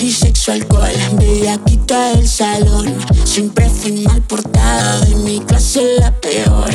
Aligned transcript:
Party, 0.00 0.12
sexo, 0.14 0.52
alcohol, 0.52 0.94
bellaquita 1.18 2.14
del 2.14 2.26
salón. 2.26 2.86
Siempre 3.22 3.68
fui 3.68 3.92
mal 4.00 4.22
portada, 4.22 4.98
de 5.00 5.14
mi 5.16 5.40
clase 5.40 5.98
la 5.98 6.10
peor. 6.10 6.70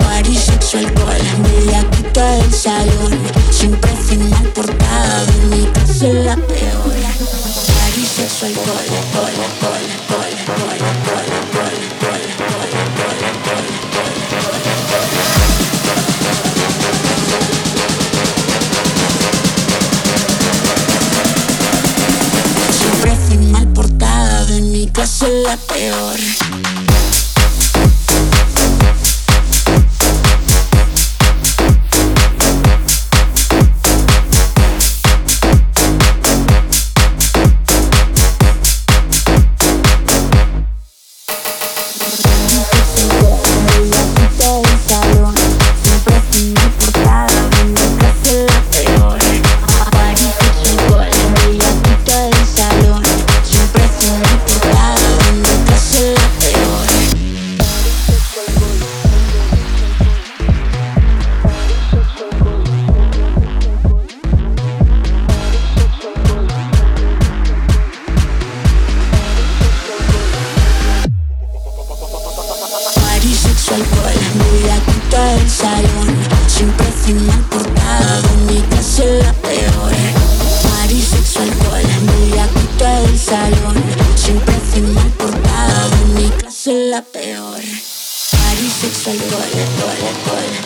Party, 0.00 0.36
sexo, 0.36 0.78
alcohol, 0.78 1.22
bellaquita 1.44 2.32
del 2.32 2.52
salón. 2.52 3.16
Siempre 3.52 3.92
fui 3.92 4.16
mal 4.16 4.42
portada, 4.48 5.24
de 5.24 5.56
mi 5.56 5.66
clase 5.66 6.12
la 6.14 6.34
peor. 6.34 6.96
Party, 7.78 8.04
tú 24.98 25.02
haces 25.02 25.30
la 25.44 25.56
peor. 25.56 26.77
sol 73.68 73.82
Voy 74.34 74.70
a 74.70 74.78
quitar 74.86 75.38
el 75.38 75.50
salón. 75.50 76.08
Siempre 76.46 76.86
encima 76.86 77.34
portada 77.50 78.20
de 78.22 78.52
mi 78.52 78.60
casa 78.62 79.04
es 79.04 79.24
la 79.24 79.32
peor. 79.32 79.92
Party, 80.62 81.00
sexo, 81.02 81.40
alcohol 81.40 81.82
Voy 82.06 82.38
a 82.38 82.46
quitar 82.48 83.04
el 83.04 83.18
salón. 83.18 83.76
Siempre 84.16 84.54
encima 84.54 85.02
portada 85.18 85.88
de 85.88 86.20
mi 86.20 86.28
casa 86.30 86.70
es 86.70 86.90
la 86.90 87.02
peor. 87.02 87.60
Party, 88.30 88.68
sexo, 88.80 89.10
alcohol, 89.10 89.50
alcohol, 89.54 89.98
alcohol 90.12 90.57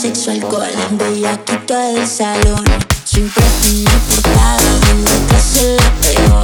sexo, 0.00 0.30
alcohol, 0.30 0.70
bellaquita 0.92 1.88
del 1.88 2.06
salón. 2.06 2.64
Siempre 3.04 3.44
tenía 3.62 3.90
portada, 4.08 4.94
mi 4.94 5.02
letra 5.02 5.38
se 5.38 5.76
la 5.76 5.92
pegó. 6.00 6.39